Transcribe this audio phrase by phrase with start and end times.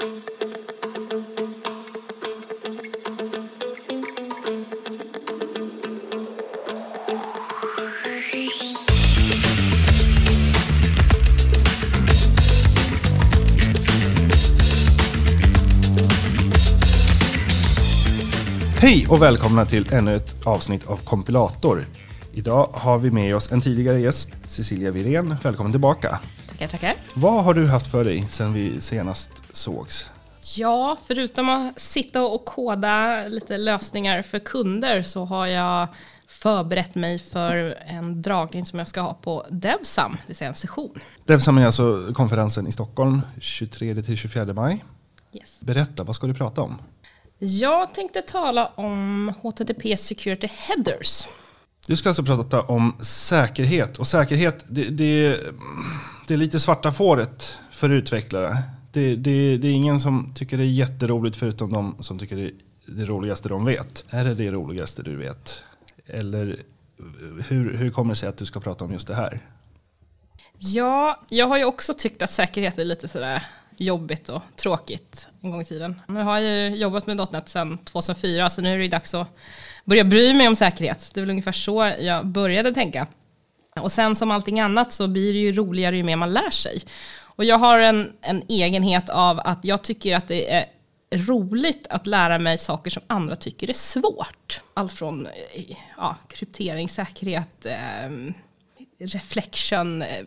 [0.00, 0.08] Hej
[19.08, 21.86] och välkomna till ännu ett avsnitt av Kompilator.
[22.32, 25.36] Idag har vi med oss en tidigare gäst, Cecilia Virén.
[25.42, 26.20] Välkommen tillbaka.
[26.60, 26.94] Tackar, tackar.
[27.14, 30.10] Vad har du haft för dig sen vi senast sågs?
[30.56, 35.88] Ja, förutom att sitta och koda lite lösningar för kunder så har jag
[36.26, 40.54] förberett mig för en dragning som jag ska ha på Devsam, det vill säga en
[40.54, 41.00] session.
[41.24, 44.84] Devsam är alltså konferensen i Stockholm 23-24 maj.
[45.32, 45.60] Yes.
[45.60, 46.82] Berätta, vad ska du prata om?
[47.38, 51.26] Jag tänkte tala om HTTP Security Headers.
[51.86, 53.98] Du ska alltså prata om säkerhet.
[53.98, 55.40] Och säkerhet, det, det,
[56.30, 58.62] det lite svarta fåret för utvecklare.
[58.92, 62.42] Det, det, det, är ingen som tycker det är jätteroligt förutom de som tycker det
[62.42, 62.52] är
[62.86, 64.04] det roligaste de vet.
[64.10, 65.62] Är det det roligaste du vet?
[66.06, 66.62] Eller
[67.48, 69.40] hur, hur kommer det sig att du ska prata om just det här?
[70.58, 73.42] Ja, jag har ju också tyckt att säkerhet är lite sådär
[73.76, 76.00] jobbigt och tråkigt en gång i tiden.
[76.08, 79.36] Nu har jag ju jobbat med .NET sedan 2004 så nu är det dags att
[79.84, 81.10] börja bry mig om säkerhet.
[81.14, 83.06] Det är väl ungefär så jag började tänka.
[83.76, 86.82] Och sen som allting annat så blir det ju roligare ju mer man lär sig.
[87.22, 90.66] Och jag har en, en egenhet av att jag tycker att det är
[91.12, 94.60] roligt att lära mig saker som andra tycker är svårt.
[94.74, 98.32] Allt från eh, ja, kryptering, säkerhet, eh,
[98.98, 100.24] reflection, eh,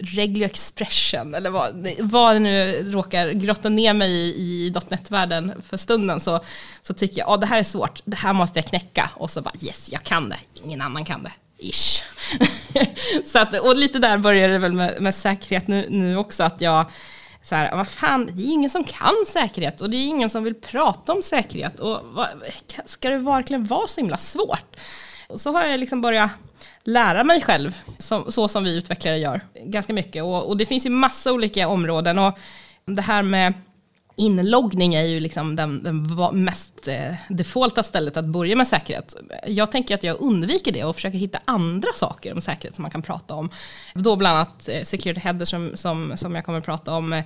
[0.00, 5.76] regular expression eller vad, vad det nu råkar grotta ner mig i, i .NET-världen för
[5.76, 6.40] stunden så,
[6.82, 9.42] så tycker jag, ja det här är svårt, det här måste jag knäcka och så
[9.42, 11.32] bara yes, jag kan det, ingen annan kan det.
[11.58, 12.02] Ish.
[13.26, 16.60] så att, och lite där börjar det väl med, med säkerhet nu, nu också, att
[16.60, 16.86] jag
[17.42, 20.44] så här, vad fan, det är ingen som kan säkerhet och det är ingen som
[20.44, 21.80] vill prata om säkerhet.
[21.80, 22.28] Och vad,
[22.84, 24.76] ska det verkligen vara så himla svårt?
[25.28, 26.30] Och så har jag liksom börjat
[26.84, 30.22] lära mig själv, så, så som vi utvecklare gör, ganska mycket.
[30.22, 32.18] Och, och, det finns ju massa olika områden.
[32.18, 32.38] Och
[32.84, 33.54] det här med
[34.16, 39.14] inloggning är ju liksom den, den mest eh, defaulta stället att börja med säkerhet.
[39.46, 42.90] Jag tänker att jag undviker det och försöker hitta andra saker om säkerhet som man
[42.90, 43.50] kan prata om.
[43.94, 47.12] Då bland annat eh, security header som, som, som jag kommer att prata om.
[47.12, 47.24] Eh,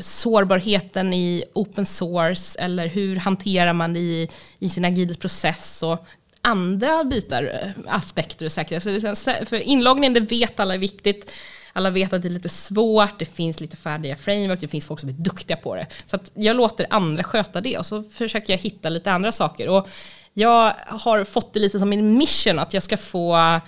[0.00, 4.28] sårbarheten i open source eller hur hanterar man det i,
[4.58, 6.06] i sin agil process och
[6.42, 9.18] andra bitar, aspekter och säkerhet.
[9.48, 11.32] För inloggning, det vet alla är viktigt.
[11.78, 15.00] Alla vet att det är lite svårt, det finns lite färdiga framework, det finns folk
[15.00, 15.86] som är duktiga på det.
[16.06, 19.68] Så att jag låter andra sköta det och så försöker jag hitta lite andra saker.
[19.68, 19.88] Och
[20.32, 23.60] jag har fått det lite som min mission att jag ska få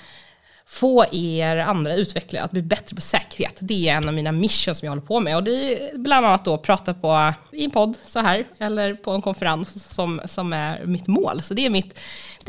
[0.66, 3.56] få er andra utvecklare att bli bättre på säkerhet.
[3.60, 5.36] Det är en av mina missions som jag håller på med.
[5.36, 9.10] Och det är bland annat då prata på, i en podd så här, eller på
[9.10, 11.42] en konferens som, som är mitt mål.
[11.42, 11.98] Så det är, mitt,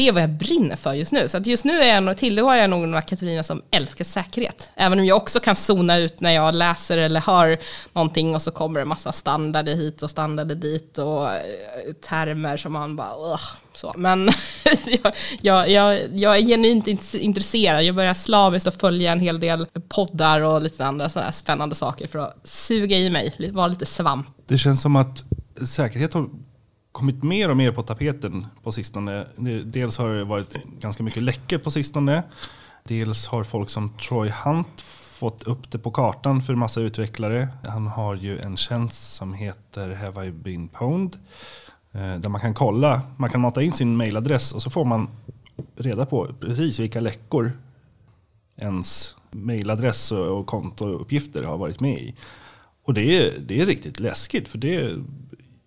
[0.01, 1.29] det är vad jag brinner för just nu.
[1.29, 4.71] Så att just nu är jag, tillhör jag nog några kategorierna som älskar säkerhet.
[4.75, 7.57] Även om jag också kan zona ut när jag läser eller hör
[7.93, 11.41] någonting och så kommer det en massa standarder hit och standarder dit och eh,
[12.09, 13.39] termer som man bara,
[13.73, 13.93] så.
[13.97, 14.29] Men
[15.41, 17.83] jag, jag, jag, är genuint intresserad.
[17.83, 22.07] Jag börjar slaviskt att följa en hel del poddar och lite andra sådana spännande saker
[22.07, 24.27] för att suga i mig, vara lite svamp.
[24.47, 25.23] Det känns som att
[25.65, 26.29] säkerhet har
[26.91, 29.27] kommit mer och mer på tapeten på sistone.
[29.65, 32.23] Dels har det varit ganska mycket läckor på sistone.
[32.83, 34.81] Dels har folk som Troy Hunt
[35.21, 37.47] fått upp det på kartan för massa utvecklare.
[37.67, 41.15] Han har ju en tjänst som heter Have I been pwned?
[41.91, 45.09] Eh, där man kan kolla, man kan mata in sin mailadress och så får man
[45.75, 47.51] reda på precis vilka läckor
[48.57, 52.15] ens mailadress och kontouppgifter har varit med i.
[52.83, 55.03] Och det är, det är riktigt läskigt för det,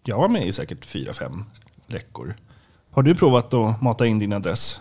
[0.04, 1.44] jag var med i säkert fyra fem
[1.86, 2.36] läckor.
[2.90, 4.80] Har du provat att mata in din adress?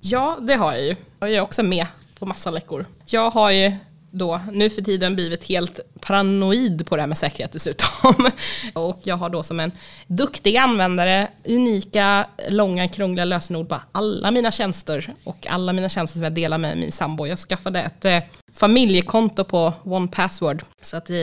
[0.00, 0.94] Ja, det har jag ju.
[1.20, 1.86] Jag är också med
[2.18, 2.86] på massa läckor.
[3.06, 3.72] Jag har ju
[4.14, 8.30] då nu för tiden blivit helt paranoid på det här med säkerhet dessutom.
[8.74, 9.72] och jag har då som en
[10.06, 16.22] duktig användare unika, långa, krångliga lösenord på alla mina tjänster och alla mina tjänster som
[16.24, 17.26] jag delar med min sambo.
[17.26, 18.18] Jag skaffade ett eh,
[18.54, 21.16] familjekonto på One Password så att eh,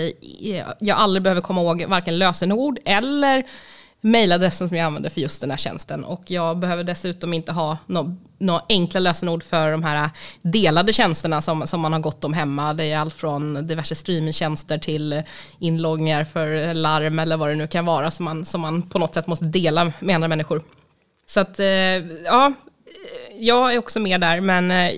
[0.80, 3.44] jag aldrig behöver komma ihåg varken lösenord eller
[4.02, 6.04] mejladressen som jag använder för just den här tjänsten.
[6.04, 10.10] Och jag behöver dessutom inte ha några nå enkla lösenord för de här
[10.42, 12.74] delade tjänsterna som, som man har gått om hemma.
[12.74, 15.24] Det är allt från diverse streamingtjänster till
[15.60, 19.14] inloggningar för larm eller vad det nu kan vara som man, som man på något
[19.14, 20.62] sätt måste dela med andra människor.
[21.26, 21.66] Så att, eh,
[22.26, 22.54] ja,
[23.40, 24.92] jag är också med där, men eh,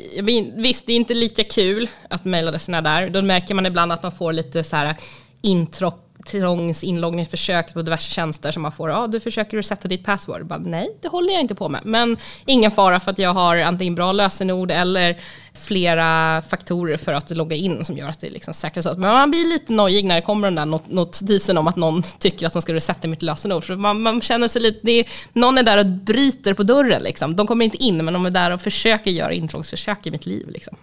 [0.56, 3.10] visst, det är inte lika kul att mejladressen är där.
[3.10, 4.96] Då märker man ibland att man får lite så här
[5.42, 10.46] intro trångs inloggningsförsök på diverse tjänster som man får, ja du försöker sätta ditt password.
[10.46, 11.82] Bara, Nej, det håller jag inte på med.
[11.84, 15.18] Men ingen fara för att jag har antingen bra lösenord eller
[15.54, 18.98] flera faktorer för att logga in som gör att det liksom säkras upp.
[18.98, 22.48] Men man blir lite nojig när det kommer den där notisen om att någon tycker
[22.48, 23.64] att de ska resetta mitt lösenord.
[23.64, 27.04] För man, man känner sig lite, det är, någon är där och bryter på dörren.
[27.04, 27.36] Liksom.
[27.36, 30.50] De kommer inte in, men de är där och försöker göra intrångsförsök i mitt liv.
[30.50, 30.78] Liksom.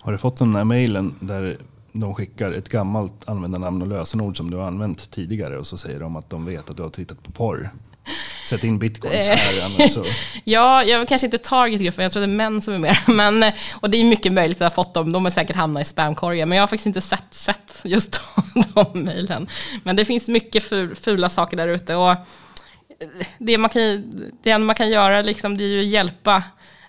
[0.00, 1.58] Har du fått den där mejlen där
[2.00, 6.00] de skickar ett gammalt användarnamn och lösenord som du har använt tidigare och så säger
[6.00, 7.70] de att de vet att du har tittat på porr?
[8.44, 9.88] Sätt in bitcoins här.
[9.88, 10.04] Så.
[10.44, 12.98] ja, jag är kanske inte targetgruppen, jag tror det är män som är mer.
[13.12, 15.82] Men, och det är mycket möjligt att jag har fått dem, de har säkert hamnat
[15.82, 16.48] i spamkorgen.
[16.48, 18.20] Men jag har faktiskt inte sett, sett just
[18.74, 19.48] de, mejlen.
[19.82, 20.64] Men det finns mycket
[21.02, 21.94] fula saker där ute.
[21.94, 22.16] Och
[23.38, 26.42] det man kan, det man kan göra liksom, det är ju att hjälpa eh,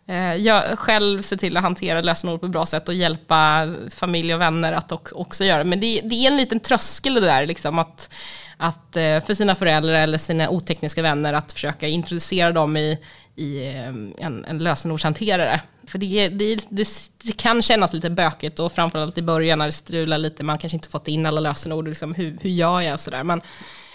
[0.07, 4.33] Eh, jag själv se till att hantera lösenord på ett bra sätt och hjälpa familj
[4.33, 5.69] och vänner att också göra det.
[5.69, 8.09] Men det, är en liten tröskel det där, liksom, att
[8.57, 12.99] att, eh, för sina föräldrar eller sina otekniska vänner att försöka introducera dem i,
[13.35, 13.87] i eh,
[14.25, 15.61] en, en lösenordshanterare.
[15.87, 16.87] För det, det, det,
[17.23, 20.77] det, kan kännas lite bökigt och framförallt i början när det strular lite, man kanske
[20.77, 23.23] inte fått in alla lösenord, liksom, hur, hur gör jag sådär.
[23.23, 23.41] Men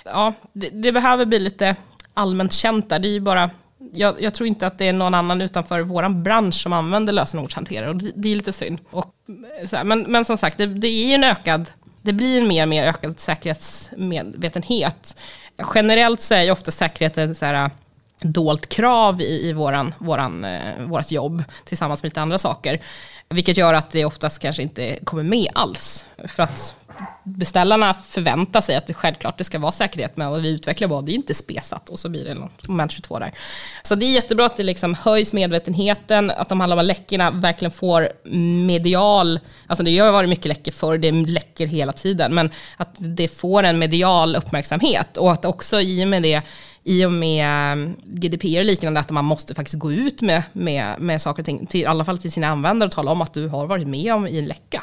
[0.05, 1.77] ja, det, det, behöver bli lite
[2.15, 2.99] allmänt känt där.
[2.99, 3.51] Det är ju bara,
[3.93, 7.89] jag, jag, tror inte att det är någon annan utanför vår bransch som använder lösenordshanterare
[7.89, 8.81] och det, det är lite synd.
[8.91, 9.15] Och,
[9.61, 11.71] eh, så men, men som sagt, det, det är en ökad
[12.03, 15.17] det blir en mer och mer ökad säkerhetsmedvetenhet.
[15.75, 17.71] Generellt så är ju ofta säkerheten så här,
[18.23, 22.81] dolt krav i, i våran, våran, eh, vårat jobb tillsammans med lite andra saker.
[23.29, 26.07] Vilket gör att det oftast kanske inte kommer med alls.
[26.29, 26.77] För att
[27.25, 31.13] beställarna förväntar sig att det självklart det ska vara säkerhet, men vi utvecklar bara, det
[31.13, 33.33] är inte spesat och så blir det något moment 22 där.
[33.83, 38.09] Så det är jättebra att det liksom höjs medvetenheten, att de här läckorna verkligen får
[38.67, 43.29] medial, alltså det har varit mycket läckor förr, det läcker hela tiden, men att det
[43.29, 46.43] får en medial uppmärksamhet och att också i och med det
[46.85, 51.23] i och med GDPR och liknande, att man måste faktiskt gå ut med, med, med
[51.23, 53.49] saker och ting, till, i alla fall till sina användare och tala om att du
[53.49, 54.83] har varit med om i en läcka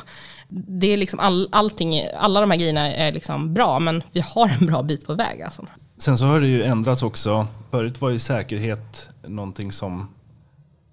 [0.50, 4.57] det är liksom all, allting, alla de här grejerna är liksom bra, men vi har
[4.60, 5.42] en bra bit på väg.
[5.42, 5.66] Alltså.
[5.98, 7.48] Sen så har det ju ändrats också.
[7.72, 10.07] Förut var ju säkerhet någonting som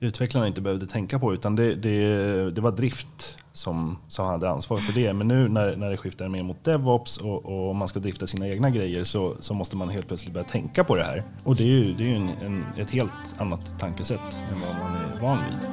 [0.01, 4.79] utvecklarna inte behövde tänka på, utan det, det, det var drift som, som hade ansvar
[4.79, 5.13] för det.
[5.13, 8.49] Men nu när, när det skiftar mer mot DevOps och, och man ska drifta sina
[8.49, 11.25] egna grejer så, så måste man helt plötsligt börja tänka på det här.
[11.45, 14.77] Och det är ju, det är ju en, en, ett helt annat tankesätt än vad
[14.79, 15.69] man är van vid.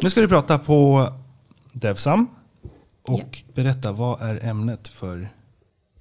[0.00, 1.08] Nu ska du prata på
[1.72, 2.26] Devsam
[3.02, 3.52] och ja.
[3.54, 5.28] berätta vad är ämnet för,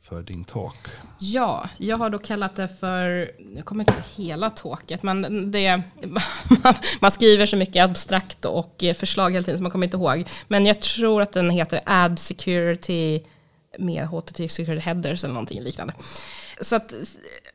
[0.03, 0.77] för din talk?
[1.19, 5.81] Ja, jag har då kallat det för, jag kommer inte ihåg hela talket, men det,
[6.99, 10.27] man skriver så mycket abstrakt och förslag hela tiden så man kommer inte ihåg.
[10.47, 13.21] Men jag tror att den heter Ad Security
[13.79, 15.93] med HTTP Security Headers eller någonting liknande.
[16.61, 16.93] Så att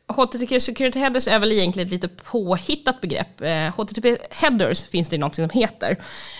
[0.06, 3.40] HTTP Security Headers är väl egentligen ett lite påhittat begrepp.
[3.40, 5.96] Eh, HTTP Headers finns det något som heter.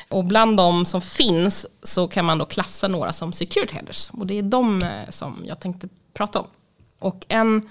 [0.08, 4.10] Och bland de som finns så kan man då klassa några som Security Headers.
[4.10, 6.46] Och det är de eh, som jag tänkte prata om.
[6.98, 7.68] Och en,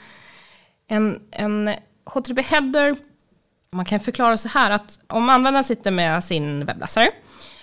[0.88, 1.74] en, en
[2.06, 2.96] HTTP Header,
[3.72, 7.12] man kan förklara så här att om användaren sitter med sin webbläsare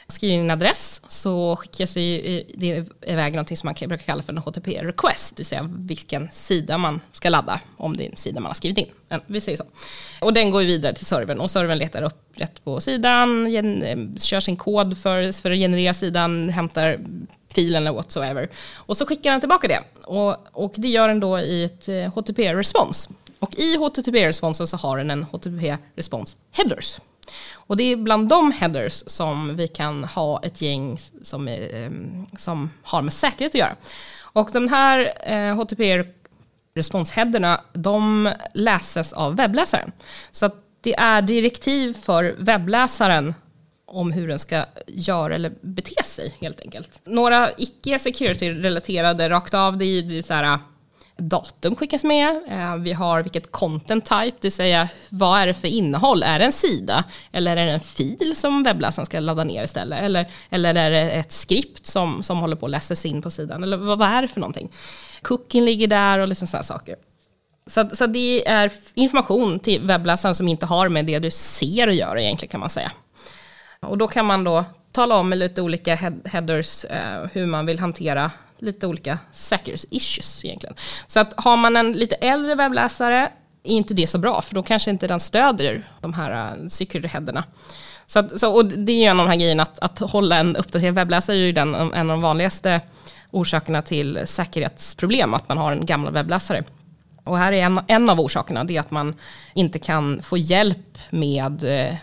[0.09, 4.39] skriver in en adress så skickas det iväg något som man brukar kalla för en
[4.39, 8.41] HTTP request, det vill säga vilken sida man ska ladda om det är en sida
[8.41, 8.87] man har skrivit in.
[9.09, 9.65] Men vi säger så.
[10.21, 13.47] Och den går vidare till servern och servern letar upp rätt på sidan,
[14.19, 16.99] kör sin kod för, för att generera sidan, hämtar
[17.55, 18.49] filen eller whatsoever.
[18.75, 19.81] Och så skickar den tillbaka det.
[20.07, 23.09] Och, och det gör den då i ett eh, HTTP-respons.
[23.39, 26.99] Och i HTTP-responsen så har den en HTTP-respons headers.
[27.55, 32.27] Och det är bland de headers som vi kan ha ett gäng som, är, ehm,
[32.39, 33.77] som har med säkerhet att göra.
[34.23, 36.05] Och de här eh, HTTP
[36.75, 39.93] responsheaderna, de läses av webbläsaren.
[40.31, 43.35] Så att det är direktiv för webbläsaren
[43.87, 47.01] om hur den ska göra eller bete sig helt enkelt.
[47.05, 50.59] Några icke security-relaterade rakt av, det är så här
[51.17, 55.55] datum skickas med, eh, vi har vilket content type, det vill säga vad är det
[55.55, 56.23] för innehåll?
[56.23, 60.03] Är det en sida eller är det en fil som webbläsaren ska ladda ner istället?
[60.03, 63.63] Eller, eller är det ett skript som, som håller på att läsas in på sidan?
[63.63, 64.73] Eller vad, vad är det för någonting?
[65.23, 66.97] Cookien ligger där och liksom sådana saker.
[67.67, 71.95] Så, så det är information till webbläsaren som inte har med det du ser att
[71.95, 72.93] göra egentligen kan man säga.
[73.81, 75.95] Och då kan man då tala om med lite olika
[76.25, 80.75] headers eh, hur man vill hantera lite olika säkerhetsissues egentligen.
[81.07, 83.31] Så att har man en lite äldre webbläsare
[83.63, 87.09] är inte det så bra, för då kanske inte den stödjer de här eh, security
[87.09, 87.45] headerna.
[88.07, 90.37] Så, att, så och det är ju en av de här grejerna, att, att hålla
[90.37, 92.81] en uppdaterad webbläsare är ju den, en av de vanligaste
[93.31, 96.63] orsakerna till säkerhetsproblem, att man har en gammal webbläsare.
[97.25, 99.15] Och här är en, en av orsakerna, det är att man
[99.55, 101.95] inte kan få hjälp med eh,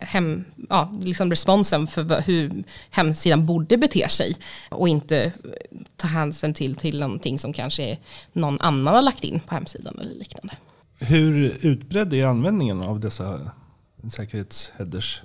[0.00, 4.36] hem, ja, liksom responsen för hur hemsidan borde bete sig
[4.68, 5.32] och inte
[5.96, 7.98] ta hänsyn till, till någonting som kanske
[8.32, 10.54] någon annan har lagt in på hemsidan eller liknande.
[10.98, 13.50] Hur utbredd är användningen av dessa
[14.12, 15.22] säkerhetsheaders?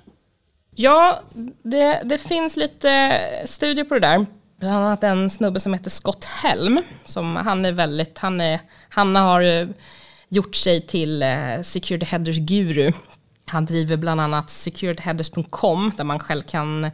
[0.74, 1.20] Ja,
[1.62, 4.26] det, det finns lite studier på det där.
[4.58, 6.80] Bland annat en snubbe som heter Scott Helm.
[7.04, 9.68] Som han är väldigt, han, är, han har
[10.28, 12.92] gjort sig till eh, security headers guru.
[13.50, 16.90] Han driver bland annat securityheaders.com där man själv kan,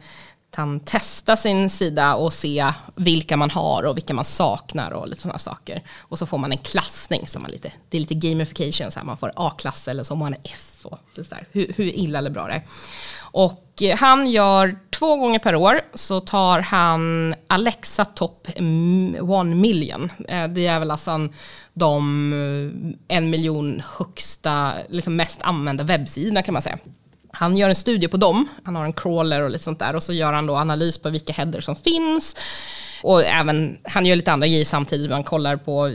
[0.55, 5.21] kan testa sin sida och se vilka man har och vilka man saknar och lite
[5.21, 5.83] sådana saker.
[5.99, 9.05] Och så får man en klassning som man lite, det är lite gamification, så här,
[9.05, 10.69] man får A-klass eller så om man F.
[10.83, 12.63] Och så här, hur, hur illa eller bra det är.
[13.21, 18.63] Och eh, han gör två gånger per år så tar han Alexa Top 1
[19.55, 20.11] million.
[20.27, 21.29] Eh, det är väl alltså
[21.73, 26.77] de eh, en miljon högsta, liksom mest använda webbsidorna kan man säga.
[27.35, 29.95] Han gör en studie på dem, han har en crawler och lite sånt där.
[29.95, 32.35] Och så gör han då analys på vilka header som finns
[33.03, 35.85] och även, han gör lite andra grejer samtidigt, man kollar på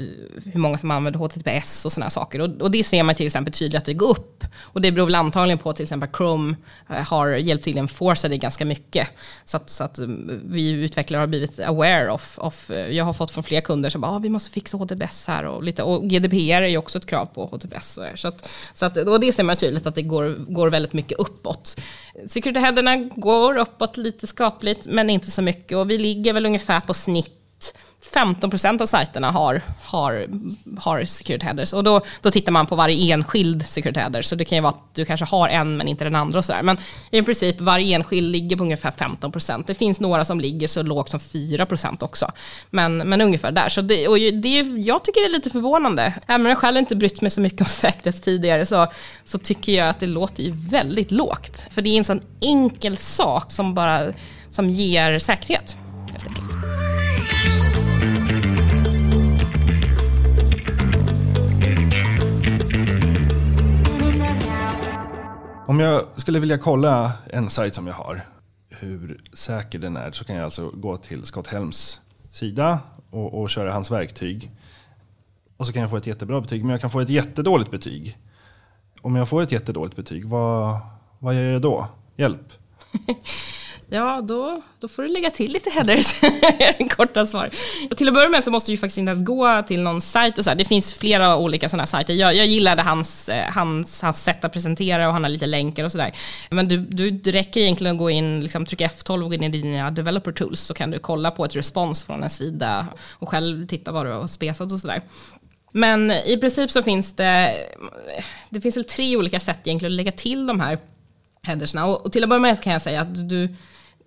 [0.45, 2.41] hur många som använder HTTPS och sådana saker.
[2.41, 4.45] Och, och, det ser man till exempel tydligt att det går upp.
[4.61, 6.57] Och det beror väl antagligen på att till exempel Chrome
[6.91, 9.09] eh, har hjälpt till att enforca det ganska mycket.
[9.45, 10.07] Så att, så att eh,
[10.45, 14.01] vi utvecklare har blivit aware of, of eh, jag har fått från flera kunder som
[14.01, 17.07] bara, ah, vi måste fixa HTTPS här och lite, och GDPR är ju också ett
[17.07, 17.99] krav på HTTPS.
[18.15, 21.19] Så, att, så att, och det ser man tydligt att det går, går väldigt mycket
[21.19, 21.81] uppåt.
[22.27, 25.79] Security-headerna går uppåt lite skapligt, men inte så mycket.
[25.79, 30.27] Och vi ligger väl ungefär på snitt 15% av sajterna har, har,
[30.79, 31.73] har security headers.
[31.73, 34.23] Och då, då tittar man på varje enskild security header.
[34.23, 36.45] Så det kan ju vara att du kanske har en men inte den andra och
[36.45, 36.63] sådär.
[36.63, 36.77] Men
[37.11, 39.65] i princip varje enskild ligger på ungefär 15%.
[39.67, 42.31] Det finns några som ligger så lågt som 4% också.
[42.71, 43.69] Men, men ungefär där.
[43.69, 46.15] Så det, och det, jag tycker det är lite förvånande.
[46.27, 48.87] Även om jag själv inte brytt mig så mycket om säkerhet tidigare så,
[49.25, 51.67] så tycker jag att det låter ju väldigt lågt.
[51.71, 54.13] För det är en sån enkel sak som bara
[54.51, 55.77] som ger säkerhet.
[65.69, 68.27] Om jag skulle vilja kolla en sajt som jag har,
[68.69, 73.51] hur säker den är, så kan jag alltså gå till Scott Helms sida och, och
[73.51, 74.51] köra hans verktyg.
[75.57, 78.19] Och så kan jag få ett jättebra betyg, men jag kan få ett jättedåligt betyg.
[79.01, 80.79] Om jag får ett jättedåligt betyg, vad,
[81.19, 81.89] vad gör jag då?
[82.17, 82.53] Hjälp!
[83.91, 86.15] Ja, då, då får du lägga till lite headers,
[86.97, 87.51] korta svar.
[87.91, 90.01] Och till att börja med så måste du ju faktiskt inte ens gå till någon
[90.01, 90.57] sajt och så här.
[90.57, 92.15] Det finns flera olika sådana här sajter.
[92.15, 95.85] Jag, jag gillade hans, eh, hans, hans sätt att presentera och han har lite länkar
[95.85, 96.13] och sådär.
[96.51, 99.45] Men du, du, det räcker egentligen att gå in, liksom, trycka F12 och gå in
[99.45, 102.87] i dina developer tools så kan du kolla på ett respons från en sida
[103.19, 105.03] och själv titta vad du har spesat och sådär.
[105.73, 107.55] Men i princip så finns det,
[108.51, 110.79] det finns väl tre olika sätt egentligen att lägga till de här
[111.43, 111.87] headersna.
[111.87, 113.55] Och, och till att börja med kan jag säga att du,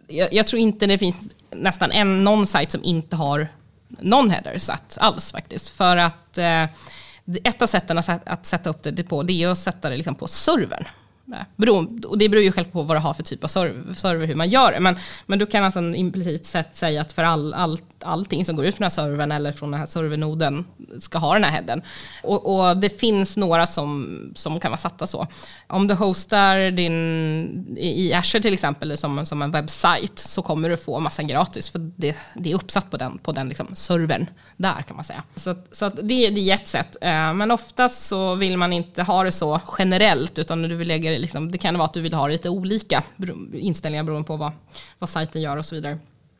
[0.07, 1.17] jag, jag, tror inte det finns
[1.51, 3.47] nästan en, någon sajt som inte har
[3.87, 5.69] någon header satt alls faktiskt.
[5.69, 6.63] För att eh,
[7.43, 10.15] ett av sätten att, att sätta upp det på det är att sätta det liksom
[10.15, 10.85] på servern.
[12.07, 14.49] Och det beror ju själv på vad du har för typ av server, hur man
[14.49, 14.79] gör det.
[14.79, 18.65] Men, men du kan alltså implicit sett säga att för all, all, allting som går
[18.65, 20.65] ut från den här servern eller från den här servernoden
[20.99, 21.81] ska ha den här headen.
[22.23, 25.27] Och, och, det finns några som, som kan vara satta så.
[25.67, 30.77] Om du hostar din, i Azure till exempel som, som en webbsajt så kommer du
[30.77, 34.81] få massan gratis för det, det är uppsatt på den, på den liksom servern där
[34.87, 35.23] kan man säga.
[35.35, 36.97] Så, så det, det är ett sätt.
[37.01, 41.11] Eh, men oftast så vill man inte ha det så generellt utan du vill lägga
[41.11, 43.03] det liksom, det kan vara att du vill ha lite olika
[43.53, 44.51] inställningar beroende på vad,
[44.99, 45.99] vad sajten gör och så vidare.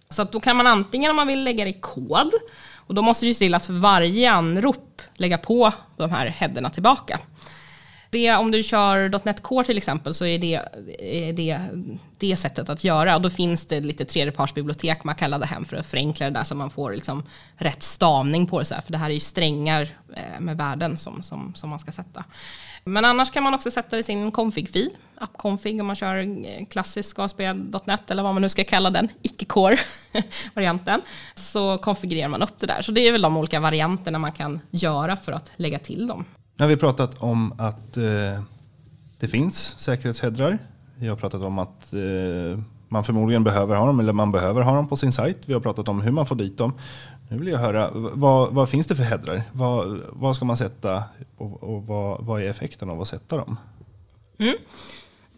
[0.10, 2.32] Så då kan man antingen om man vill lägga det i kod,
[2.76, 6.70] och då måste du se till att för varje anrop lägga på de här headerna
[6.70, 7.20] tillbaka.
[8.12, 10.60] Det, om du kör .NET Core till exempel så är det,
[11.00, 11.60] är det
[12.18, 13.16] det sättet att göra.
[13.16, 16.44] Och då finns det lite tredjepartsbibliotek man kan ladda hem för att förenkla det där
[16.44, 17.24] så man får liksom
[17.56, 18.66] rätt stavning på det.
[18.66, 18.82] Så här.
[18.82, 22.24] För det här är ju strängar eh, med värden som, som, som man ska sätta.
[22.84, 26.66] Men annars kan man också sätta det i sin config-fil, appconfig om man kör eh,
[26.70, 31.02] klassisk ASP.NET eller vad man nu ska kalla den, icke-core-varianten.
[31.36, 32.82] Så konfigurerar man upp det där.
[32.82, 36.26] Så det är väl de olika varianterna man kan göra för att lägga till dem.
[36.62, 38.42] Nu har vi pratat om att eh,
[39.20, 40.58] det finns säkerhetsheadrar.
[40.96, 44.76] Vi har pratat om att eh, man förmodligen behöver ha dem eller man behöver ha
[44.76, 45.38] dem på sin sajt.
[45.46, 46.74] Vi har pratat om hur man får dit dem.
[47.30, 49.44] Nu vill jag höra, vad, vad finns det för headrar?
[49.52, 51.04] Vad, vad ska man sätta
[51.38, 53.58] och, och vad, vad, är effekten av att sätta dem?
[54.38, 54.56] Mm.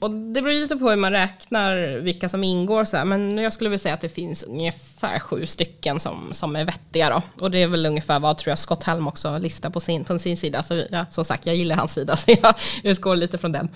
[0.03, 2.86] Och det beror lite på hur man räknar vilka som ingår.
[2.86, 3.05] Så här.
[3.05, 7.10] Men jag skulle vilja säga att det finns ungefär sju stycken som, som är vettiga.
[7.10, 7.22] Då.
[7.43, 10.19] Och det är väl ungefär vad tror jag Scott Helm också listar på sin, på
[10.19, 10.63] sin sida.
[10.63, 13.69] Så ja, som sagt, jag gillar hans sida så jag utgår lite från den.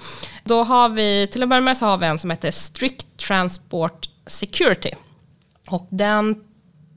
[0.43, 4.09] Då har vi, till att börja med så har vi en som heter Strict Transport
[4.25, 4.91] Security.
[5.69, 6.35] Och den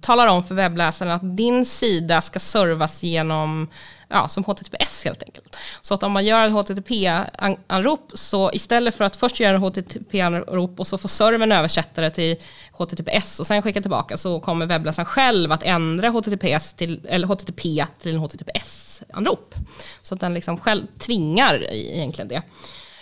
[0.00, 3.68] talar om för webbläsaren att din sida ska servas genom
[4.10, 5.56] ja, som HTTPS helt enkelt.
[5.80, 10.80] Så att om man gör ett HTTP-anrop så istället för att först göra en HTTP-anrop
[10.80, 12.36] och så får servern översätta det till
[12.72, 17.86] HTTPS och sen skicka tillbaka så kommer webbläsaren själv att ändra HTTPS till, eller HTTP
[17.98, 19.54] till en HTTPS-anrop.
[20.02, 22.42] Så att den liksom själv tvingar egentligen det.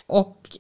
[0.07, 0.59] Och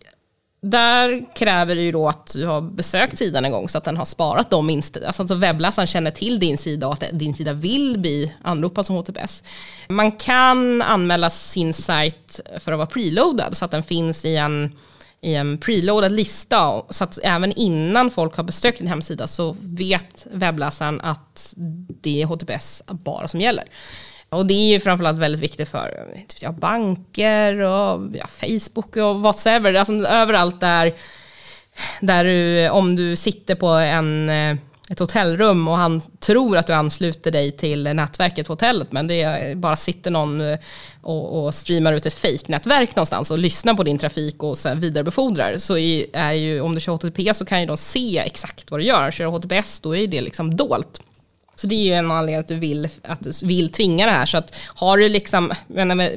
[0.60, 3.96] där kräver det ju då att du har besökt sidan en gång så att den
[3.96, 5.08] har sparat de inställningarna.
[5.08, 8.96] Alltså att webbläsaren känner till din sida och att din sida vill bli anropad som
[8.96, 9.42] HTTPS.
[9.88, 14.72] Man kan anmäla sin sajt för att vara preloadad så att den finns i en,
[15.20, 16.82] i en preloadad lista.
[16.90, 21.54] Så att även innan folk har besökt din hemsida så vet webbläsaren att
[22.00, 23.64] det är HTTPS bara som gäller.
[24.30, 29.20] Och det är ju framförallt väldigt viktigt för typ, ja, banker och ja, Facebook och
[29.20, 29.74] whatsoever.
[29.74, 30.94] Alltså överallt där,
[32.00, 34.56] där du, om du sitter på en, eh,
[34.90, 39.56] ett hotellrum och han tror att du ansluter dig till nätverket på hotellet men det
[39.56, 40.58] bara sitter någon eh,
[41.02, 45.58] och, och streamar ut ett fejknätverk någonstans och lyssnar på din trafik och så vidarebefordrar
[45.58, 48.80] så är, är ju, om du kör HTTP så kan ju de se exakt vad
[48.80, 49.10] du gör.
[49.10, 51.02] Kör du HTTPS då är det liksom dolt.
[51.60, 54.26] Så det är ju en anledning att du vill, att du vill tvinga det här.
[54.26, 56.10] Så att har du liksom, menar,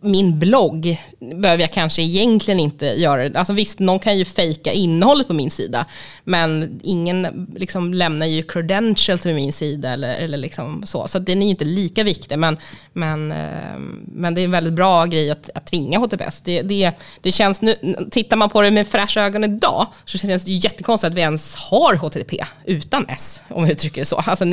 [0.00, 3.38] min blogg behöver jag kanske egentligen inte göra.
[3.38, 5.86] Alltså visst, någon kan ju fejka innehållet på min sida,
[6.24, 11.08] men ingen liksom lämnar ju credentials till min sida eller, eller liksom så.
[11.08, 12.58] Så den är ju inte lika viktig, men,
[12.92, 16.40] men, ehm, men det är en väldigt bra grej att, att tvinga HTTPS.
[16.40, 17.76] Det, det, det känns nu,
[18.10, 21.20] tittar man på det med fräscha ögon idag, så känns det ju jättekonstigt att vi
[21.20, 24.16] ens har HTTP utan S, om vi uttrycker det så.
[24.16, 24.44] Alltså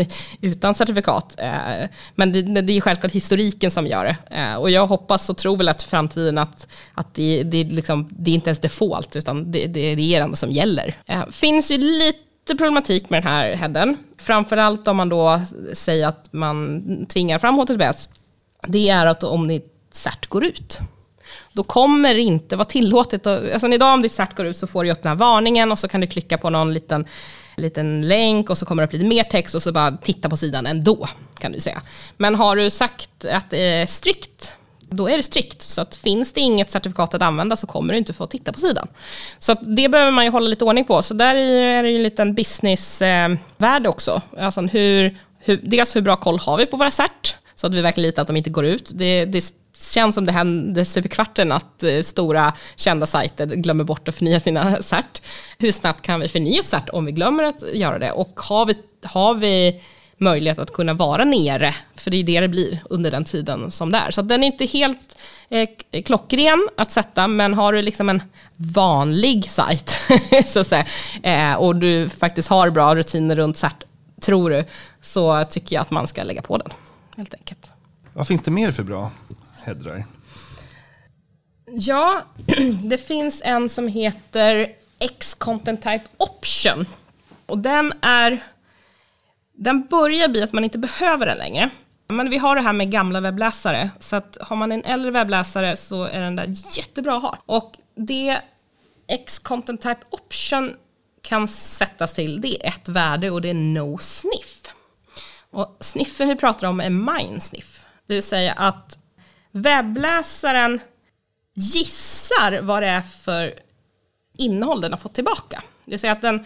[0.42, 1.36] utan certifikat.
[1.38, 4.36] Eh, men det, det är självklart historiken som gör det.
[4.36, 8.36] Eh, och jag hoppas tror väl att framtiden att, att det, det, liksom, det är
[8.36, 10.98] inte ens default, utan det, det, det är det enda som gäller.
[11.06, 13.98] Det eh, finns ju lite problematik med den här headen.
[14.18, 15.42] Framförallt om man då
[15.74, 18.10] säger att man tvingar fram HTTPS.
[18.68, 20.80] Det är att om ditt cert går ut,
[21.54, 23.28] då kommer det inte vara tillåtet.
[23.28, 25.80] Alltså idag om ditt cert går ut så får du upp den här varningen och
[25.80, 27.06] så kan du klicka på någon liten
[27.58, 30.38] liten länk och så kommer det upp lite mer text och så bara titta på
[30.38, 31.08] sidan ändå,
[31.40, 31.82] kan du säga.
[32.18, 34.58] Men har du sagt att det är strikt
[34.96, 35.62] då är det strikt.
[35.62, 38.60] Så att finns det inget certifikat att använda så kommer du inte få titta på
[38.60, 38.88] sidan.
[39.40, 41.02] Så att det behöver man ju hålla lite ordning på.
[41.02, 44.22] Så där är det ju en liten businessvärld eh, också.
[44.38, 47.82] Alltså hur, hur, dels hur bra koll har vi på våra cert, så att vi
[47.82, 48.92] verkligen litar att de inte går ut.
[48.94, 53.84] Det, det känns som det händer stup i kvarten att eh, stora kända sajter glömmer
[53.84, 55.22] bort att förnya sina cert.
[55.58, 58.12] Hur snabbt kan vi förnya cert om vi glömmer att göra det?
[58.12, 59.82] Och har vi, har vi
[60.18, 63.92] möjlighet att kunna vara nere, för det är det det blir under den tiden som
[63.92, 64.12] det är.
[64.12, 65.18] Så den är inte helt
[65.50, 65.70] eh,
[66.06, 68.22] klockren att sätta, men har du liksom en
[68.56, 70.00] vanlig sajt
[70.46, 70.86] så att säga,
[71.24, 73.84] eh, och du faktiskt har bra rutiner runt CERT,
[74.22, 74.64] tror du,
[75.02, 76.70] så tycker jag att man ska lägga på den,
[77.18, 77.72] helt enkelt.
[78.14, 79.12] Vad finns det mer för bra
[79.64, 80.06] headrar?
[81.72, 82.22] Ja,
[82.84, 84.68] det finns en som heter
[85.00, 86.86] X-Content Type Option.
[87.46, 88.44] Och den är
[89.56, 91.70] den börjar bli att man inte behöver den längre.
[92.08, 95.76] Men vi har det här med gamla webbläsare, så att har man en äldre webbläsare
[95.76, 97.38] så är den där jättebra att ha.
[97.46, 98.42] Och det
[99.08, 100.76] X-Content Type Option
[101.22, 104.62] kan sättas till, det är ett värde och det är No Sniff.
[105.52, 107.86] Och sniffen vi pratar om är mind sniff.
[108.08, 109.00] det vill säga att
[109.52, 110.80] webbläsaren
[111.54, 113.54] gissar vad det är för
[114.38, 115.64] innehåll den har fått tillbaka.
[115.86, 116.46] Det vill säga att den,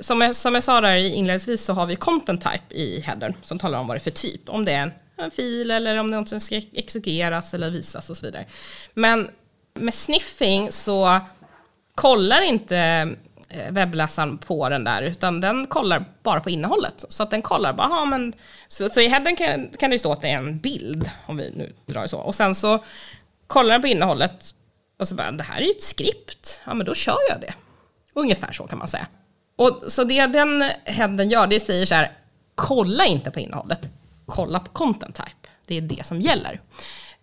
[0.00, 3.58] som jag, som jag sa där inledningsvis så har vi content type i headern som
[3.58, 4.48] talar om vad det är för typ.
[4.48, 7.70] Om det är en, en fil eller om det är något som ska exegeras eller
[7.70, 8.46] visas och så vidare.
[8.94, 9.30] Men
[9.74, 11.20] med sniffing så
[11.94, 12.78] kollar inte
[13.48, 17.04] eh, webbläsaren på den där, utan den kollar bara på innehållet.
[17.08, 18.32] Så att den kollar bara, men,
[18.68, 21.52] så, så i headern kan, kan det stå att det är en bild, om vi
[21.56, 22.18] nu drar det så.
[22.18, 22.78] Och sen så
[23.46, 24.54] kollar den på innehållet
[24.98, 27.54] och så bara, det här är ju ett skript, ja men då kör jag det.
[28.14, 29.06] Ungefär så kan man säga.
[29.56, 32.12] Och så det den headen gör, det säger så här,
[32.54, 33.90] kolla inte på innehållet,
[34.26, 35.48] kolla på content type.
[35.66, 36.60] Det är det som gäller.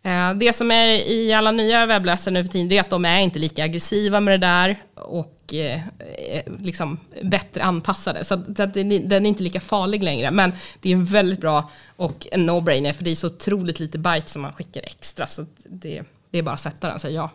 [0.05, 3.05] Eh, det som är i alla nya webbläsare nu för tiden, det är att de
[3.05, 5.81] är inte lika aggressiva med det där och eh,
[6.29, 8.23] eh, liksom bättre anpassade.
[8.23, 10.31] Så att den är inte lika farlig längre.
[10.31, 13.97] Men det är en väldigt bra och en no-brainer, för det är så otroligt lite
[13.97, 15.27] byte som man skickar extra.
[15.27, 17.29] Så det, det är bara att sätta den och säga ja.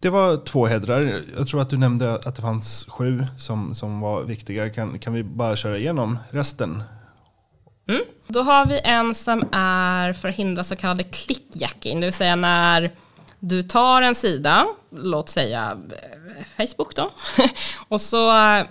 [0.00, 4.00] Det var två hedrar, Jag tror att du nämnde att det fanns sju som, som
[4.00, 4.70] var viktiga.
[4.70, 6.82] Kan, kan vi bara köra igenom resten?
[7.88, 8.02] Mm.
[8.26, 12.36] Då har vi en som är för att hindra så kallade clickjacking, det vill säga
[12.36, 12.90] när
[13.38, 17.10] du tar en sida, låt säga eh, Facebook då,
[17.88, 18.66] och så eh,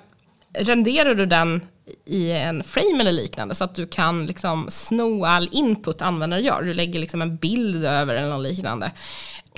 [0.53, 1.61] renderar du den
[2.05, 6.61] i en frame eller liknande så att du kan liksom sno all input användare gör.
[6.61, 8.91] Du lägger liksom en bild över eller något liknande.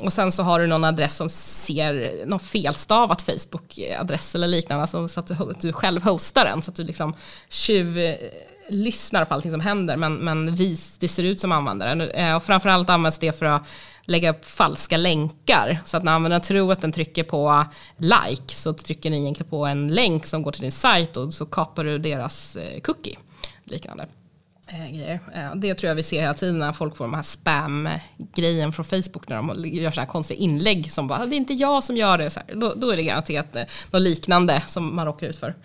[0.02, 5.08] Och sen så har du någon adress som ser någon felstavat Facebook-adress eller liknande, alltså
[5.08, 7.14] så att du, du själv hostar den, så att du liksom
[7.50, 8.16] tjuv
[8.72, 12.02] lyssnar på allting som händer, men, men vis, det ser ut som användaren.
[12.02, 13.64] Eh, och framförallt används det för att
[14.06, 15.80] lägga upp falska länkar.
[15.86, 17.66] Så att när användaren tror att den trycker på
[17.98, 21.46] like så trycker den egentligen på en länk som går till din sajt och så
[21.46, 23.18] kapar du deras eh, cookie.
[23.64, 24.08] Liknande
[24.74, 25.20] Eh, grejer.
[25.34, 28.86] Eh, det tror jag vi ser hela tiden när folk får de här spam-grejen från
[28.86, 31.84] Facebook när de gör så här konstiga inlägg som bara, ah, det är inte jag
[31.84, 32.30] som gör det.
[32.30, 32.56] Så här.
[32.56, 35.56] Då, då är det garanterat eh, något liknande som man råkar ut för.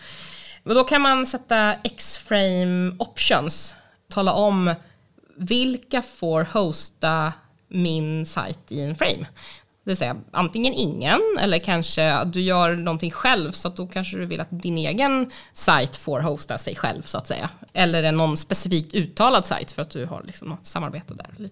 [0.62, 3.74] Och då kan man sätta X-frame options,
[4.08, 4.74] tala om
[5.36, 7.32] vilka får hosta
[7.68, 9.26] min sajt i en frame.
[9.86, 14.16] Det vill säga antingen ingen eller kanske du gör någonting själv så att då kanske
[14.16, 17.50] du vill att din egen sajt får hosta sig själv så att säga.
[17.72, 21.50] Eller någon specifikt uttalad sajt för att du har liksom något samarbete där.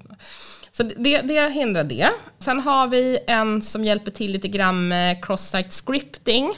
[0.73, 2.09] Så det, det hindrar det.
[2.39, 6.55] Sen har vi en som hjälper till lite grann med cross-site scripting.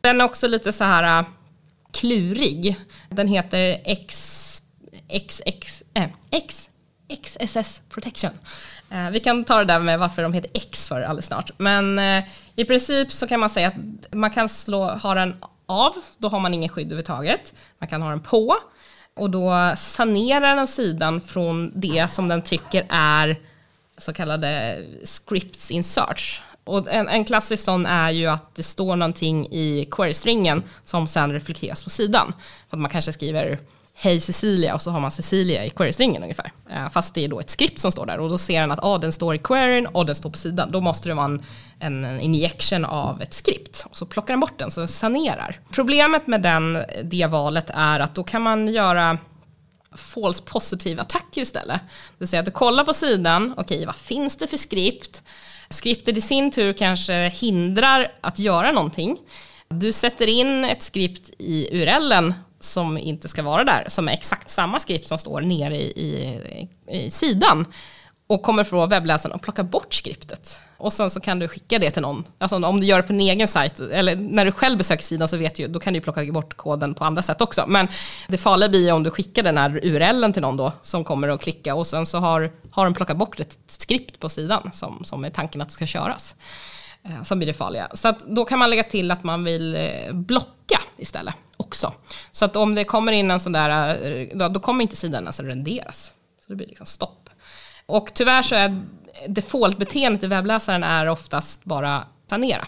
[0.00, 1.26] Den är också lite så här äh,
[1.92, 2.76] klurig.
[3.10, 4.62] Den heter X,
[5.08, 6.70] X, X, äh, X,
[7.22, 8.30] XSS Protection.
[8.90, 11.50] Eh, vi kan ta det där med varför de heter X för alldeles snart.
[11.56, 12.24] Men eh,
[12.56, 16.40] i princip så kan man säga att man kan slå, ha den av, då har
[16.40, 17.54] man ingen skydd överhuvudtaget.
[17.78, 18.56] Man kan ha den på
[19.16, 23.36] och då sanerar den sidan från det som den tycker är
[23.98, 26.42] så kallade scripts in search.
[26.64, 31.32] Och en, en klassisk sån är ju att det står någonting i query-stringen som sen
[31.32, 32.32] reflekteras på sidan.
[32.70, 33.58] För att man kanske skriver
[33.98, 36.52] Hej Cecilia och så har man Cecilia i querystringen ungefär.
[36.70, 38.84] Eh, fast det är då ett skript som står där och då ser den att
[38.84, 40.70] ah, den står i queryn och den står på sidan.
[40.70, 41.42] Då måste det vara en,
[41.80, 45.60] en injection av ett skript och så plockar den bort den så den sanerar.
[45.70, 49.18] Problemet med den, det valet är att då kan man göra
[49.94, 51.80] false positive attacker istället.
[51.80, 55.22] Det vill säga att du kollar på sidan, okej okay, vad finns det för skript?
[55.70, 59.18] Skriptet i sin tur kanske hindrar att göra någonting.
[59.68, 64.50] Du sätter in ett skript i URLen som inte ska vara där, som är exakt
[64.50, 66.68] samma skript som står nere i, i,
[67.06, 67.66] i sidan
[68.26, 70.60] och kommer från webbläsaren och plockar bort skriptet.
[70.78, 72.24] Och sen så kan du skicka det till någon.
[72.38, 75.28] Alltså om du gör det på din egen sajt, eller när du själv besöker sidan
[75.28, 77.64] så vet du, då kan du plocka bort koden på andra sätt också.
[77.66, 77.88] Men
[78.28, 81.40] det farliga blir om du skickar den här URLen till någon då som kommer att
[81.40, 85.24] klicka och sen så har, har den plockat bort ett skript på sidan som, som
[85.24, 86.34] är tanken att det ska köras.
[87.04, 87.88] Eh, som blir det farliga.
[87.94, 91.92] Så att då kan man lägga till att man vill eh, blocka istället också.
[92.32, 95.40] Så att om det kommer in en sån där, eh, då kommer inte sidan ens
[95.40, 96.12] renderas.
[96.40, 97.30] Så det blir liksom stopp.
[97.86, 98.82] Och tyvärr så är
[99.28, 102.66] defaultbeteendet i webbläsaren är oftast bara sanera.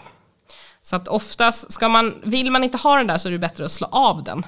[0.81, 3.65] Så att oftast, ska man, vill man inte ha den där så är det bättre
[3.65, 4.45] att slå av den.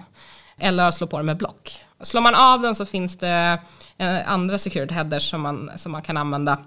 [0.58, 1.86] Eller slå på den med block.
[2.02, 3.60] Slår man av den så finns det
[3.98, 6.58] eh, andra security headers som man, som man kan använda.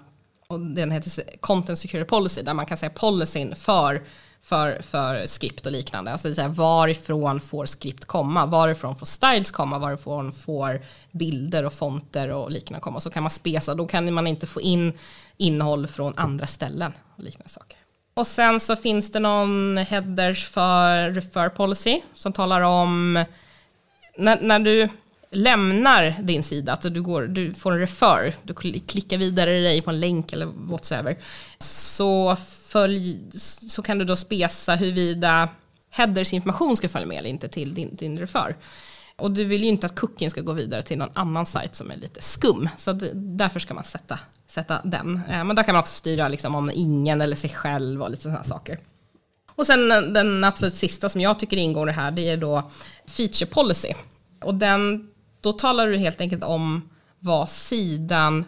[0.47, 4.03] Och den heter Content Security Policy där man kan säga policyn för
[4.45, 6.11] för, för skript och liknande.
[6.11, 8.45] Alltså det är varifrån får skript komma?
[8.45, 9.79] Varifrån får styles komma?
[9.79, 10.81] Varifrån får
[11.11, 12.99] bilder och fonter och liknande komma?
[12.99, 14.93] Så kan man spesa, då kan man inte få in
[15.37, 17.77] innehåll från andra ställen och liknande saker.
[18.13, 23.23] Och sen så finns det någon headers för refer policy som talar om
[24.17, 24.89] när, när du
[25.31, 29.89] lämnar din sida, att du, går, du får en refer, du klickar vidare dig på
[29.89, 31.17] en länk eller whatsoever,
[31.59, 32.35] så
[32.75, 33.21] följ,
[33.69, 35.49] så kan du då spesa huruvida
[35.89, 38.55] headers information ska följa med eller inte till din, din refer.
[39.17, 41.91] Och du vill ju inte att cookien ska gå vidare till någon annan sajt som
[41.91, 42.69] är lite skum.
[42.77, 45.21] Så det, därför ska man sätta, sätta den.
[45.29, 48.23] Eh, men där kan man också styra liksom om ingen eller sig själv och lite
[48.23, 48.79] sådana saker.
[49.55, 52.37] Och sen eh, den absolut sista som jag tycker ingår i det här, det är
[52.37, 52.71] då
[53.05, 53.93] feature policy.
[54.43, 55.07] Och den,
[55.41, 58.45] då talar du helt enkelt om vad sidan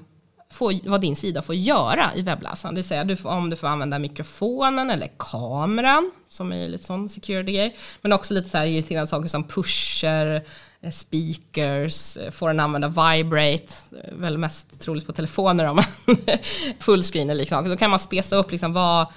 [0.49, 2.75] får, vad din sida får göra i webbläsaren.
[2.75, 6.83] Det vill säga du får, om du får använda mikrofonen eller kameran, som är lite
[6.83, 7.75] sån security-grej.
[8.01, 10.43] Men också lite så här irriterande saker som pusher,
[10.81, 15.85] eh, speakers, eh, får den använda vibrate, eh, väl mest troligt på telefoner om man
[16.79, 17.69] fullscreen eller liknande.
[17.69, 19.07] Då kan man spesa upp liksom vad,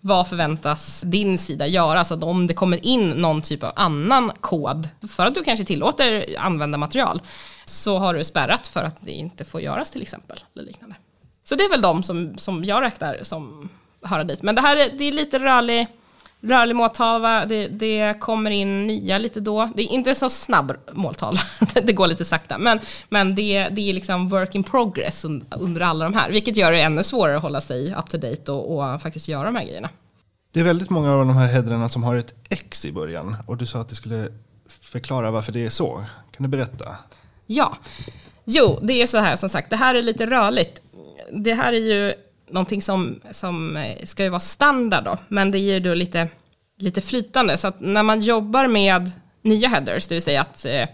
[0.00, 2.04] vad förväntas din sida göra?
[2.04, 5.64] Så att om det kommer in någon typ av annan kod för att du kanske
[5.64, 7.20] tillåter använda material
[7.70, 10.38] så har du spärrat för att det inte får göras till exempel.
[10.54, 10.96] Eller liknande.
[11.44, 13.68] Så det är väl de som, som jag räknar som
[14.02, 14.42] höra dit.
[14.42, 15.86] Men det här är, det är lite rörlig,
[16.40, 19.70] rörlig måltavla, det, det kommer in nya lite då.
[19.74, 21.40] Det är inte så snabb måltavla,
[21.82, 22.58] det går lite sakta.
[22.58, 26.72] Men, men det, det är liksom work in progress under alla de här, vilket gör
[26.72, 29.64] det ännu svårare att hålla sig up to date och, och faktiskt göra de här
[29.64, 29.88] grejerna.
[30.52, 33.56] Det är väldigt många av de här headrarna som har ett X i början och
[33.56, 34.28] du sa att du skulle
[34.68, 36.04] förklara varför det är så.
[36.30, 36.96] Kan du berätta?
[37.52, 37.76] Ja,
[38.44, 40.82] jo, det är så här som sagt, det här är lite rörligt.
[41.32, 42.14] Det här är ju
[42.50, 46.28] någonting som, som eh, ska ju vara standard då, men det är ju då lite,
[46.76, 47.58] lite flytande.
[47.58, 49.10] Så att när man jobbar med
[49.42, 50.86] nya headers, det vill säga att eh,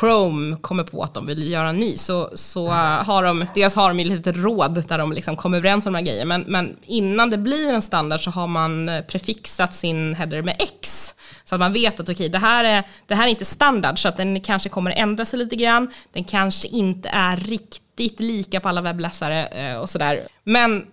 [0.00, 3.74] Chrome kommer på att de vill göra en ny så, så eh, har de, dels
[3.74, 6.44] har de ju lite råd där de liksom kommer överens om de här grejerna, men,
[6.48, 11.14] men innan det blir en standard så har man eh, prefixat sin header med X.
[11.52, 14.08] Så att man vet att okay, det, här är, det här är inte standard, så
[14.08, 15.90] att den kanske kommer ändra sig lite grann.
[16.12, 20.20] Den kanske inte är riktigt lika på alla webbläsare eh, och sådär.
[20.44, 20.86] Men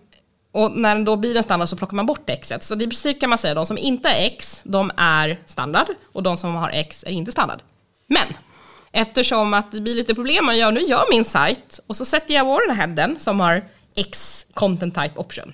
[0.52, 2.54] och när den då blir en standard så plockar man bort X.
[2.62, 5.88] Så i princip kan man säga att de som inte är X, de är standard
[6.14, 7.60] och de som har X är inte standard.
[8.08, 8.28] Men
[8.92, 12.34] Eftersom att det blir lite problem, man gör, nu gör min sajt och så sätter
[12.34, 13.64] jag på headen som har
[13.96, 15.54] X content type option.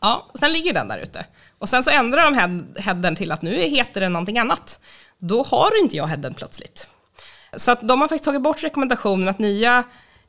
[0.00, 1.26] Ja, och sen ligger den där ute.
[1.58, 4.80] Och sen så ändrar de head headen till att nu heter den någonting annat.
[5.18, 6.88] Då har inte jag headen plötsligt.
[7.56, 9.84] Så att de har faktiskt tagit bort rekommendationen att nya,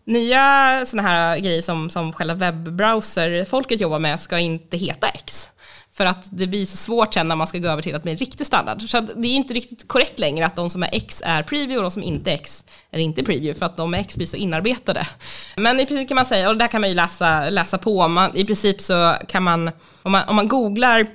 [0.06, 5.50] nya sådana här grejer som, som själva webbrowser-folket jobbar med ska inte heta X.
[5.94, 8.12] För att det blir så svårt sen när man ska gå över till att bli
[8.12, 8.90] en riktig standard.
[8.90, 11.84] Så det är inte riktigt korrekt längre att de som är X är preview och
[11.84, 14.38] de som inte är X är inte preview för att de är X blir så
[14.38, 15.08] inarbetade.
[15.56, 18.08] Men i princip kan man säga, och det där kan man ju läsa, läsa på,
[18.08, 21.08] man, i princip så kan man, om man, om man googlar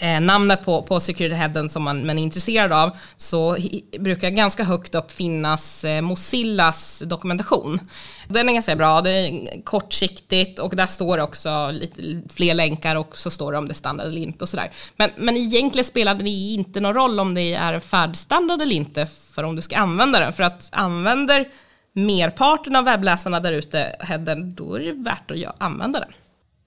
[0.00, 4.30] eh, namnet på, på security headen som man, man är intresserad av så hi, brukar
[4.30, 7.80] ganska högt upp finnas eh, Mozillas dokumentation.
[8.28, 13.18] Den är ganska bra, det är kortsiktigt och där står också lite fler länkar och
[13.18, 14.70] så står det om det är standard eller inte och sådär.
[14.96, 19.42] Men, men egentligen spelar det inte någon roll om det är färdstandard eller inte för
[19.42, 20.32] om du ska använda den.
[20.32, 21.48] För att använder
[21.92, 26.12] merparten av webbläsarna där ute headen, då är det värt att använda den.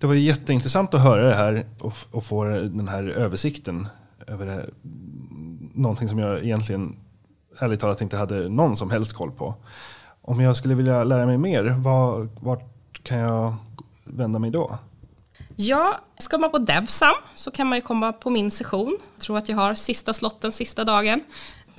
[0.01, 3.87] Det var jätteintressant att höra det här och, och få den här översikten
[4.27, 4.69] över det,
[5.73, 6.95] någonting som jag egentligen
[7.59, 9.55] ärligt talat inte hade någon som helst koll på.
[10.21, 13.55] Om jag skulle vilja lära mig mer, var, vart kan jag
[14.03, 14.79] vända mig då?
[15.55, 18.97] Ja, ska man på Devsam så kan man ju komma på min session.
[19.15, 21.23] Jag tror att jag har sista slotten sista dagen.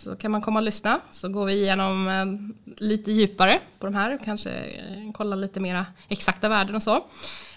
[0.05, 1.01] Så kan man komma och lyssna.
[1.11, 4.19] Så går vi igenom eh, lite djupare på de här.
[4.25, 7.05] Kanske eh, kolla lite mera exakta värden och så.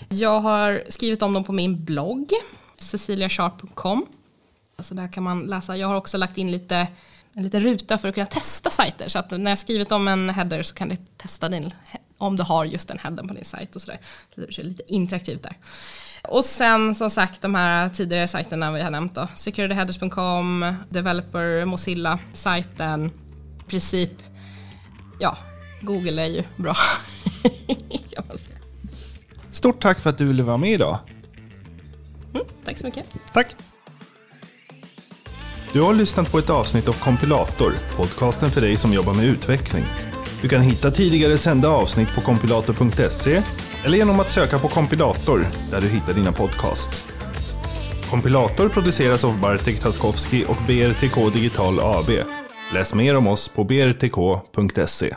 [0.10, 2.32] Jag har skrivit om dem på min blogg.
[2.80, 4.06] ceciliasharp.com.
[4.80, 5.78] Så där kan man läsa.
[5.78, 6.88] Jag har också lagt in lite
[7.34, 9.08] en liten ruta för att kunna testa sajter.
[9.08, 11.72] Så att när jag skrivit om en header så kan du testa din,
[12.18, 14.00] om du har just den headern på din sajt och sådär.
[14.36, 15.58] Är lite interaktivt där.
[16.24, 19.28] Och sen som sagt de här tidigare sajterna vi har nämnt då.
[19.36, 23.12] Securityheaders.com, Developer, Mozilla-sajten,
[23.68, 24.12] princip,
[25.20, 25.38] ja,
[25.82, 26.76] Google är ju bra.
[29.52, 31.00] Stort tack för att du ville vara med idag.
[32.34, 33.06] Mm, tack så mycket.
[33.34, 33.56] Tack.
[35.74, 39.86] Du har lyssnat på ett avsnitt av Kompilator, podcasten för dig som jobbar med utveckling.
[40.46, 43.42] Du kan hitta tidigare sända avsnitt på kompilator.se
[43.84, 47.06] eller genom att söka på kompilator där du hittar dina podcasts.
[48.10, 52.10] Kompilator produceras av Bartek Tatkowski och BRTK Digital AB.
[52.74, 55.16] Läs mer om oss på brtk.se.